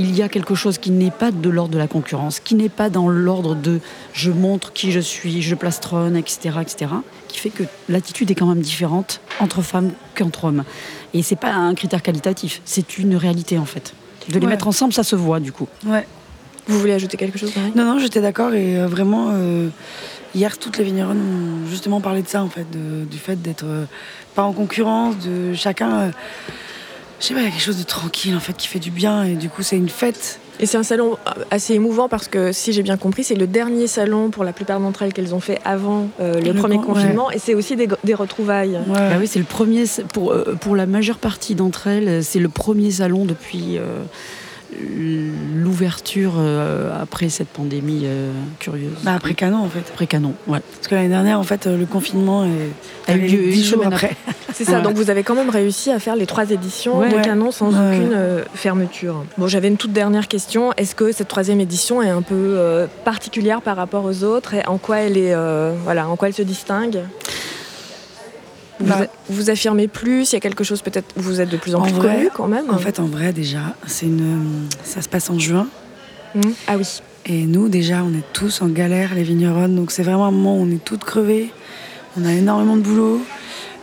il 0.00 0.16
y 0.16 0.22
a 0.22 0.30
quelque 0.30 0.54
chose 0.54 0.78
qui 0.78 0.90
n'est 0.90 1.10
pas 1.10 1.30
de 1.30 1.50
l'ordre 1.50 1.74
de 1.74 1.78
la 1.78 1.86
concurrence, 1.86 2.40
qui 2.40 2.54
n'est 2.54 2.70
pas 2.70 2.88
dans 2.88 3.08
l'ordre 3.08 3.54
de 3.54 3.80
je 4.14 4.30
montre 4.30 4.72
qui 4.72 4.92
je 4.92 5.00
suis, 5.00 5.42
je 5.42 5.54
plastronne, 5.54 6.16
etc., 6.16 6.56
etc., 6.62 6.92
qui 7.28 7.38
fait 7.38 7.50
que 7.50 7.64
l'attitude 7.90 8.30
est 8.30 8.34
quand 8.34 8.46
même 8.46 8.62
différente 8.62 9.20
entre 9.40 9.60
femmes 9.60 9.92
qu'entre 10.14 10.44
hommes. 10.44 10.64
Et 11.12 11.22
c'est 11.22 11.36
pas 11.36 11.52
un 11.52 11.74
critère 11.74 12.02
qualitatif, 12.02 12.62
c'est 12.64 12.96
une 12.96 13.14
réalité 13.14 13.58
en 13.58 13.66
fait. 13.66 13.92
De 14.30 14.38
les 14.38 14.46
mettre 14.46 14.68
ensemble, 14.68 14.94
ça 14.94 15.02
se 15.02 15.16
voit 15.16 15.38
du 15.38 15.52
coup. 15.52 15.68
Ouais. 15.84 16.06
Vous 16.66 16.78
voulez 16.78 16.94
ajouter 16.94 17.16
quelque 17.16 17.38
chose 17.38 17.52
Non, 17.74 17.84
non, 17.84 17.98
j'étais 17.98 18.22
d'accord 18.22 18.54
et 18.54 18.78
euh, 18.78 18.86
vraiment, 18.86 19.28
euh, 19.32 19.68
hier, 20.34 20.56
toutes 20.56 20.78
les 20.78 20.84
vigneronnes 20.84 21.20
ont 21.20 21.68
justement 21.68 22.00
parlé 22.00 22.22
de 22.22 22.28
ça 22.28 22.42
en 22.42 22.48
fait, 22.48 22.66
du 22.70 23.18
fait 23.18 23.42
d'être 23.42 23.64
euh, 23.64 23.84
pas 24.34 24.44
en 24.44 24.52
concurrence, 24.52 25.18
de 25.18 25.52
chacun 25.52 26.10
je 27.20 27.26
sais 27.26 27.34
pas, 27.34 27.40
il 27.40 27.44
y 27.44 27.48
a 27.48 27.50
quelque 27.50 27.62
chose 27.62 27.78
de 27.78 27.84
tranquille 27.84 28.34
en 28.34 28.40
fait 28.40 28.56
qui 28.56 28.66
fait 28.66 28.78
du 28.78 28.90
bien 28.90 29.24
et 29.24 29.34
du 29.34 29.48
coup 29.48 29.62
c'est 29.62 29.76
une 29.76 29.88
fête. 29.88 30.40
Et 30.58 30.66
c'est 30.66 30.76
un 30.76 30.82
salon 30.82 31.16
assez 31.50 31.72
émouvant 31.72 32.08
parce 32.08 32.28
que 32.28 32.52
si 32.52 32.74
j'ai 32.74 32.82
bien 32.82 32.98
compris, 32.98 33.24
c'est 33.24 33.34
le 33.34 33.46
dernier 33.46 33.86
salon 33.86 34.28
pour 34.28 34.44
la 34.44 34.52
plupart 34.52 34.78
d'entre 34.78 35.02
elles 35.02 35.14
qu'elles 35.14 35.34
ont 35.34 35.40
fait 35.40 35.58
avant 35.64 36.08
euh, 36.20 36.38
le, 36.38 36.52
premier 36.52 36.76
confinement 36.76 37.30
et 37.30 37.38
c'est 37.38 37.54
aussi 37.54 37.76
des, 37.76 38.14
retrouvailles. 38.14 38.78
Bah 38.88 39.12
oui, 39.18 39.26
c'est 39.26 39.38
le 39.38 39.46
premier 39.46 39.84
pour, 40.12 40.32
euh, 40.32 40.56
pour 40.60 40.76
la 40.76 40.84
majeure 40.84 41.16
partie 41.16 41.54
d'entre 41.54 41.86
elles, 41.86 42.22
c'est 42.22 42.40
le 42.40 42.50
premier 42.50 42.90
salon 42.90 43.24
depuis 43.24 43.78
euh, 44.72 45.30
l'ouverture 45.56 46.34
euh, 46.38 47.02
après 47.02 47.28
cette 47.28 47.48
pandémie 47.48 48.02
euh, 48.04 48.30
curieuse. 48.60 48.92
Bah 49.02 49.14
après 49.14 49.34
Canon 49.34 49.64
en 49.64 49.68
fait. 49.68 49.84
Après 49.92 50.06
Canon, 50.06 50.34
ouais. 50.46 50.60
Parce 50.76 50.88
que 50.88 50.94
l'année 50.94 51.08
dernière 51.08 51.40
en 51.40 51.42
fait 51.42 51.66
le 51.66 51.86
confinement 51.86 52.46
a 53.08 53.14
eu 53.14 53.20
lieu 53.20 53.50
dix 53.50 53.64
jours 53.64 53.84
après. 53.84 54.16
C'est 54.64 54.72
ça, 54.72 54.80
donc 54.80 54.94
vous 54.94 55.10
avez 55.10 55.22
quand 55.22 55.34
même 55.34 55.50
réussi 55.50 55.90
à 55.90 55.98
faire 55.98 56.16
les 56.16 56.26
trois 56.26 56.50
éditions 56.50 57.00
de 57.00 57.22
Canon 57.22 57.50
sans 57.50 57.68
aucune 57.68 58.12
euh, 58.12 58.42
fermeture. 58.54 59.24
Bon, 59.38 59.48
j'avais 59.48 59.68
une 59.68 59.76
toute 59.76 59.92
dernière 59.92 60.28
question. 60.28 60.72
Est-ce 60.76 60.94
que 60.94 61.12
cette 61.12 61.28
troisième 61.28 61.60
édition 61.60 62.02
est 62.02 62.10
un 62.10 62.22
peu 62.22 62.86
particulière 63.04 63.62
par 63.62 63.76
rapport 63.76 64.04
aux 64.04 64.24
autres 64.24 64.54
et 64.54 64.66
en 64.66 64.78
quoi 64.78 64.98
elle 64.98 65.16
est, 65.16 65.34
voilà, 65.84 66.08
en 66.08 66.16
quoi 66.16 66.28
elle 66.28 66.34
se 66.34 66.42
distingue? 66.42 67.00
Vous, 68.80 68.86
bah, 68.86 69.06
vous, 69.28 69.50
affirmez 69.50 69.88
plus 69.88 70.32
Il 70.32 70.34
y 70.34 70.36
a 70.36 70.40
quelque 70.40 70.64
chose 70.64 70.80
peut-être 70.80 71.12
Vous 71.16 71.40
êtes 71.40 71.50
de 71.50 71.58
plus 71.58 71.74
en, 71.74 71.82
plus 71.82 71.92
connu 71.92 72.30
quand 72.34 72.48
même 72.48 72.70
En 72.70 72.78
fait, 72.78 72.98
en 72.98 73.04
vrai, 73.04 73.32
déjà, 73.32 73.74
c'est 73.86 74.06
une, 74.06 74.68
ça 74.84 75.02
se 75.02 75.08
passe 75.08 75.28
en 75.28 75.38
juin. 75.38 75.68
Mmh. 76.34 76.40
Ah 76.66 76.76
oui. 76.78 77.02
Et 77.26 77.44
nous, 77.44 77.68
déjà, 77.68 78.02
on 78.02 78.14
est 78.14 78.24
tous 78.32 78.62
en 78.62 78.68
galère, 78.68 79.14
les 79.14 79.22
vigneronnes. 79.22 79.76
Donc 79.76 79.90
c'est 79.90 80.02
vraiment 80.02 80.26
un 80.26 80.30
moment 80.30 80.56
où 80.56 80.62
on 80.62 80.70
est 80.70 80.82
toutes 80.82 81.04
crevées. 81.04 81.50
On 82.18 82.24
a 82.24 82.32
énormément 82.32 82.76
de 82.76 82.82
boulot. 82.82 83.20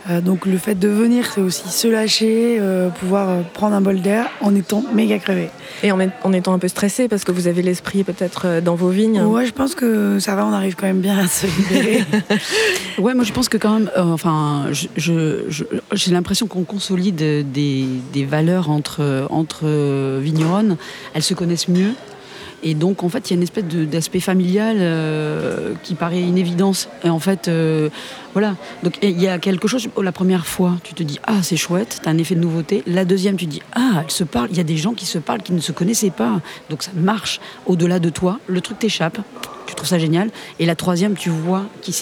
Euh, 0.08 0.20
donc 0.20 0.46
le 0.46 0.56
fait 0.58 0.74
de 0.74 0.88
venir, 0.88 1.30
c'est 1.34 1.40
aussi 1.40 1.68
se 1.68 1.86
lâcher, 1.86 2.58
euh, 2.60 2.88
pouvoir 2.88 3.28
euh, 3.28 3.40
prendre 3.52 3.74
un 3.74 3.80
bol 3.80 4.00
d'air 4.00 4.26
en 4.40 4.54
étant 4.54 4.82
méga 4.94 5.18
crevé. 5.18 5.50
Et 5.82 5.92
en, 5.92 5.98
en, 6.22 6.32
étant 6.32 6.54
un 6.54 6.58
peu 6.58 6.68
stressé 6.68 7.08
parce 7.08 7.24
que 7.24 7.32
vous 7.32 7.46
avez 7.46 7.62
l'esprit 7.62 8.04
peut-être 8.04 8.60
dans 8.60 8.74
vos 8.74 8.88
vignes. 8.88 9.20
Ouais, 9.22 9.46
je 9.46 9.52
pense 9.52 9.74
que 9.74 10.18
ça 10.18 10.34
va, 10.34 10.46
on 10.46 10.52
arrive 10.52 10.76
quand 10.76 10.86
même 10.86 11.00
bien 11.00 11.18
à 11.18 11.28
se 11.28 11.46
libérer. 11.46 12.04
ouais, 12.98 13.14
moi 13.14 13.24
je 13.24 13.32
pense 13.32 13.48
que 13.48 13.58
quand 13.58 13.78
même, 13.78 13.90
enfin, 13.96 14.66
j'ai 14.72 14.88
je, 14.96 15.64
je, 15.92 16.12
l'impression 16.12 16.46
qu'on 16.46 16.64
consolide 16.64 17.16
des, 17.16 17.86
des, 18.12 18.24
valeurs 18.24 18.70
entre, 18.70 19.26
entre 19.30 20.18
vigneronnes. 20.18 20.76
Elles 21.14 21.22
se 21.22 21.34
connaissent 21.34 21.68
mieux. 21.68 21.92
Et 22.62 22.74
donc, 22.74 23.02
en 23.02 23.08
fait, 23.08 23.28
il 23.28 23.32
y 23.32 23.34
a 23.34 23.36
une 23.36 23.42
espèce 23.42 23.64
d'aspect 23.64 24.20
familial 24.20 24.76
euh, 24.80 25.74
qui 25.82 25.94
paraît 25.94 26.20
une 26.20 26.38
évidence. 26.38 26.88
Et 27.04 27.10
en 27.10 27.18
fait, 27.18 27.48
euh, 27.48 27.88
voilà. 28.32 28.56
Donc, 28.82 28.98
il 29.02 29.20
y 29.20 29.28
a 29.28 29.38
quelque 29.38 29.68
chose. 29.68 29.88
La 30.00 30.12
première 30.12 30.46
fois, 30.46 30.76
tu 30.82 30.94
te 30.94 31.02
dis 31.02 31.20
ah 31.26 31.42
c'est 31.42 31.56
chouette, 31.56 32.00
t'as 32.02 32.10
un 32.10 32.18
effet 32.18 32.34
de 32.34 32.40
nouveauté. 32.40 32.82
La 32.86 33.04
deuxième, 33.04 33.36
tu 33.36 33.46
te 33.46 33.50
dis 33.50 33.62
ah 33.74 34.02
elle 34.04 34.10
se 34.10 34.24
parle. 34.24 34.48
Il 34.50 34.56
y 34.56 34.60
a 34.60 34.64
des 34.64 34.76
gens 34.76 34.94
qui 34.94 35.06
se 35.06 35.18
parlent 35.18 35.42
qui 35.42 35.52
ne 35.52 35.60
se 35.60 35.72
connaissaient 35.72 36.10
pas. 36.10 36.40
Donc 36.70 36.82
ça 36.82 36.90
marche 36.94 37.40
au-delà 37.66 37.98
de 37.98 38.10
toi. 38.10 38.40
Le 38.46 38.60
truc 38.60 38.78
t'échappe. 38.78 39.18
Tu 39.66 39.74
trouves 39.74 39.88
ça 39.88 39.98
génial. 39.98 40.30
Et 40.58 40.66
la 40.66 40.74
troisième, 40.74 41.14
tu 41.14 41.30
vois 41.30 41.64
qui 41.82 41.92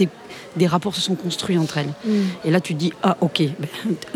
des 0.57 0.67
rapports 0.67 0.95
se 0.95 1.01
sont 1.01 1.15
construits 1.15 1.59
entre 1.59 1.79
elles. 1.79 1.93
Mm. 2.05 2.11
Et 2.45 2.51
là, 2.51 2.61
tu 2.61 2.75
te 2.75 2.79
dis, 2.79 2.93
ah 3.03 3.17
ok, 3.21 3.43
ben, 3.59 3.69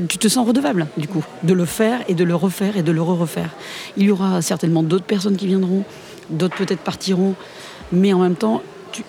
tu 0.09 0.19
te 0.19 0.29
sens 0.29 0.47
redevable, 0.47 0.87
du 0.97 1.07
coup, 1.07 1.25
de 1.43 1.53
le 1.53 1.65
faire 1.65 2.01
et 2.09 2.15
de 2.15 2.25
le 2.25 2.35
refaire 2.35 2.77
et 2.77 2.83
de 2.83 2.93
le 2.93 3.03
re-refaire. 3.03 3.51
Il 3.97 4.05
y 4.05 4.11
aura 4.11 4.43
certainement 4.43 4.83
d'autres 4.83 5.05
personnes 5.05 5.37
qui 5.37 5.47
viendront, 5.47 5.85
d'autres 6.31 6.57
peut-être 6.57 6.81
partiront, 6.81 7.35
mais 7.93 8.13
en 8.13 8.21
même 8.21 8.37
temps, 8.37 8.63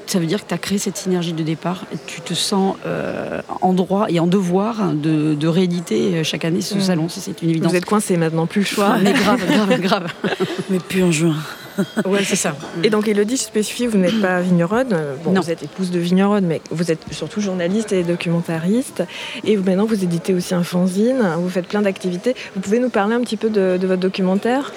ça 0.08 0.20
veut 0.20 0.26
dire 0.26 0.44
que 0.44 0.48
tu 0.48 0.54
as 0.54 0.58
créé 0.58 0.78
cette 0.78 0.98
synergie 0.98 1.34
de 1.34 1.44
départ. 1.44 1.86
Et 1.94 1.98
tu 2.06 2.22
te 2.22 2.34
sens 2.34 2.76
euh, 2.86 3.42
en 3.62 3.74
droit 3.74 4.08
et 4.10 4.20
en 4.20 4.28
devoir 4.28 4.94
de, 4.94 5.48
rééditer 5.48 6.16
euh, 6.16 6.24
chaque 6.24 6.46
année 6.46 6.62
ce 6.62 6.76
mm. 6.76 6.82
salon. 6.82 7.10
C'est 7.10 7.42
une 7.42 7.50
évidence. 7.50 7.72
Vous 7.72 7.78
êtes 7.78 7.86
coincé 7.86 8.18
maintenant, 8.18 8.46
plus 8.46 8.62
le 8.62 8.66
choix. 8.66 8.98
Mais 9.04 9.14
grave, 9.14 9.46
grave, 9.46 9.82
grave. 9.82 10.14
Mais 10.70 10.80
plus 10.80 11.04
en 11.04 11.12
juin. 11.12 11.36
ouais, 12.06 12.24
c'est 12.24 12.36
ça. 12.36 12.56
Et 12.84 12.90
donc, 12.90 13.08
Elodie, 13.08 13.38
je 13.38 13.44
spécifie, 13.44 13.88
vous 13.88 13.98
n'êtes 13.98 14.20
pas 14.22 14.42
vigneronne. 14.42 14.96
Bon, 15.24 15.34
vous 15.34 15.52
êtes 15.52 15.64
épouse 15.64 15.90
de 15.90 16.00
vigneronne, 16.00 16.46
mais 16.46 16.62
vous 16.70 16.92
êtes 16.92 17.02
surtout 17.12 17.40
journaliste 17.40 17.94
et 17.94 18.04
documentariste. 18.04 19.04
Et 19.46 19.56
maintenant, 19.56 19.86
vous 19.86 20.04
éditez 20.04 20.34
aussi 20.34 20.54
un 20.54 20.64
fanzine. 20.64 21.24
Vous 21.38 21.50
faites 21.50 21.68
plein 21.68 21.82
d'activités. 21.82 22.36
Vous 22.56 22.62
pouvez 22.62 22.80
nous 22.80 22.90
parler 22.90 23.16
un 23.16 23.22
petit 23.22 23.38
peu 23.38 23.50
de, 23.50 23.80
votre 23.82 24.02
documentaire? 24.02 24.74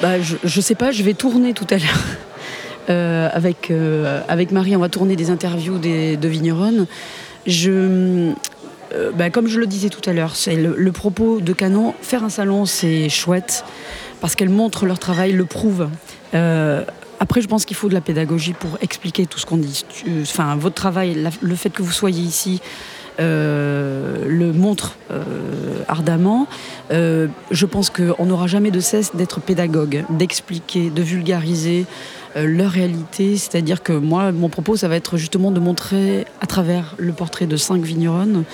Bah, 0.00 0.20
Je 0.20 0.36
ne 0.44 0.62
sais 0.62 0.74
pas, 0.74 0.92
je 0.92 1.02
vais 1.02 1.14
tourner 1.14 1.54
tout 1.54 1.66
à 1.70 1.76
l'heure. 1.76 2.02
Euh, 2.90 3.28
avec, 3.32 3.70
euh, 3.70 4.22
avec 4.26 4.50
Marie, 4.50 4.74
on 4.74 4.80
va 4.80 4.88
tourner 4.88 5.14
des 5.14 5.30
interviews 5.30 5.78
de 5.78 6.28
vigneronnes. 6.28 6.86
Je, 7.46 8.32
euh, 8.92 9.12
bah, 9.14 9.30
comme 9.30 9.46
je 9.46 9.60
le 9.60 9.68
disais 9.68 9.88
tout 9.88 10.00
à 10.10 10.12
l'heure, 10.12 10.34
c'est 10.34 10.56
le, 10.56 10.92
propos 10.92 11.40
de 11.40 11.52
Canon. 11.52 11.94
Faire 12.02 12.24
un 12.24 12.28
salon, 12.28 12.66
c'est 12.66 13.08
chouette 13.08 13.64
parce 14.20 14.34
qu'elles 14.34 14.48
montrent 14.48 14.84
leur 14.84 14.98
travail, 14.98 15.30
le 15.30 15.44
prouvent. 15.44 15.88
Après, 16.32 17.40
je 17.40 17.46
pense 17.46 17.64
qu'il 17.64 17.76
faut 17.76 17.88
de 17.88 17.94
la 17.94 18.00
pédagogie 18.00 18.52
pour 18.52 18.78
expliquer 18.80 19.26
tout 19.26 19.38
ce 19.38 19.46
qu'on 19.46 19.58
dit. 19.58 19.84
Enfin, 20.22 20.56
votre 20.56 20.74
travail, 20.74 21.30
le 21.40 21.54
fait 21.54 21.70
que 21.70 21.82
vous 21.82 21.92
soyez 21.92 22.20
ici, 22.20 22.60
le 23.18 24.52
montre 24.52 24.96
euh, 25.10 25.22
ardemment. 25.88 26.46
je 26.90 27.66
pense 27.66 27.90
qu'on 27.90 28.26
n'aura 28.26 28.46
jamais 28.46 28.70
de 28.70 28.80
cesse 28.80 29.14
d'être 29.14 29.40
pédagogue, 29.40 30.04
d'expliquer, 30.10 30.90
de 30.90 31.02
vulgariser 31.02 31.86
leur 32.36 32.70
réalité. 32.70 33.36
C'est-à-dire 33.36 33.82
que 33.82 33.92
moi, 33.92 34.32
mon 34.32 34.48
propos, 34.48 34.76
ça 34.76 34.88
va 34.88 34.96
être 34.96 35.16
justement 35.16 35.50
de 35.50 35.60
montrer 35.60 36.26
à 36.40 36.46
travers 36.46 36.94
le 36.98 37.12
portrait 37.12 37.46
de 37.46 37.56
cinq 37.56 37.82
vigneronnes 37.82 38.44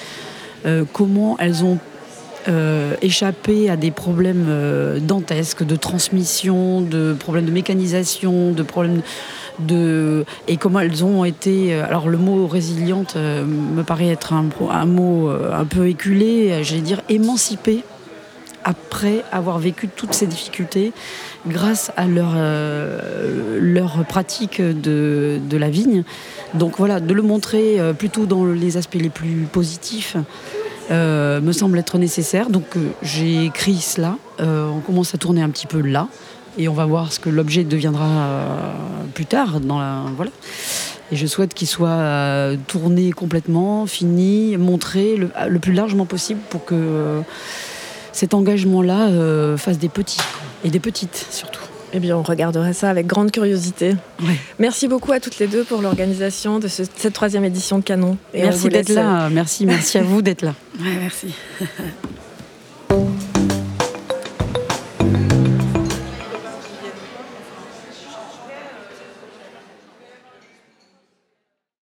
comment 0.93 1.37
elles 1.39 1.65
ont 1.65 1.79
euh, 2.49 2.95
échapper 3.03 3.69
à 3.69 3.77
des 3.77 3.91
problèmes 3.91 4.47
euh, 4.49 5.01
dantesques 5.01 5.67
de 5.67 5.77
transmission, 5.77 6.81
de 6.81 7.13
problèmes 7.13 7.45
de 7.45 7.51
mécanisation, 7.51 8.53
de 8.53 8.63
problèmes 8.63 9.03
et 10.49 10.57
comment 10.57 10.81
elles 10.81 11.05
ont 11.05 11.25
été. 11.25 11.75
Euh, 11.75 11.85
alors 11.87 12.09
le 12.09 12.19
mot 12.19 12.47
résiliente 12.47 13.17
me 13.17 13.83
paraît 13.83 14.09
être 14.09 14.33
un, 14.33 14.87
mot 14.87 15.31
un 15.31 15.65
peu 15.65 15.89
éculé. 15.89 16.63
J'allais 16.63 16.83
dire 16.83 17.03
émancipée 17.09 17.83
après 18.65 19.25
avoir 19.33 19.59
vécu 19.59 19.89
toutes 19.89 20.13
ces 20.13 20.27
difficultés 20.27 20.93
grâce 21.47 21.91
à 21.97 22.07
leur, 22.07 22.35
pratique 24.09 24.61
de, 24.61 25.41
la 25.53 25.71
vigne. 25.71 26.05
Donc 26.55 26.75
voilà, 26.79 27.01
de 27.01 27.15
le 27.15 27.23
montrer 27.23 27.79
plutôt 27.99 28.27
dans 28.27 28.45
les 28.45 28.77
aspects 28.77 28.97
les 29.01 29.11
plus 29.11 29.47
positifs 29.51 30.17
euh, 30.91 31.41
me 31.41 31.53
semble 31.53 31.79
être 31.79 31.99
nécessaire. 31.99 32.51
Donc 32.51 32.77
euh, 32.77 32.89
j'ai 33.03 33.45
écrit 33.45 33.77
cela. 33.77 34.17
Euh, 34.41 34.69
on 34.69 34.81
commence 34.81 35.15
à 35.15 35.19
tourner 35.19 35.43
un 35.43 35.51
petit 35.51 35.67
peu 35.67 35.81
là. 35.81 36.09
Et 36.59 36.69
on 36.69 36.75
va 36.75 36.87
voir 36.87 37.13
ce 37.13 37.21
que 37.21 37.31
l'objet 37.31 37.65
deviendra 37.65 38.29
plus 39.15 39.27
tard. 39.27 39.61
Dans 39.61 39.79
la, 39.79 40.03
voilà. 40.17 40.31
Et 41.11 41.17
je 41.17 41.27
souhaite 41.27 41.55
qu'il 41.55 41.69
soit 41.69 42.57
tourné 42.67 43.13
complètement, 43.13 43.87
fini, 43.87 44.57
montré 44.57 45.17
le, 45.17 45.31
le, 45.49 45.59
plus 45.59 45.73
largement 45.73 46.05
possible 46.05 46.41
pour 46.51 46.65
que 46.65 47.23
cet 48.13 48.35
engagement-là 48.35 49.57
fasse 49.57 49.79
des 49.79 49.89
petits. 49.89 50.21
Et 50.65 50.71
des 50.71 50.81
petites 50.81 51.29
surtout. 51.31 51.63
Eh 51.93 52.01
bien, 52.01 52.17
on 52.17 52.23
regarderait 52.23 52.75
ça 52.75 52.91
avec 52.91 53.07
grande 53.07 53.31
curiosité. 53.31 53.97
Merci 54.59 54.89
beaucoup 54.89 55.13
à 55.13 55.21
toutes 55.21 55.39
les 55.39 55.47
deux 55.47 55.65
pour 55.65 55.81
l'organisation 55.81 56.59
de 56.59 56.69
cette 56.69 57.13
troisième 57.13 57.45
édition 57.45 57.79
de 57.79 57.85
Canon. 57.85 58.19
Et 58.35 58.43
merci 58.43 58.69
d'être 58.69 58.91
là. 58.91 59.29
Merci, 59.31 59.65
merci 59.65 59.99
à 59.99 60.03
vous 60.03 60.21
d'être 60.21 60.43
là. 60.43 60.55
Ouais, 60.79 60.97
merci. 61.01 61.35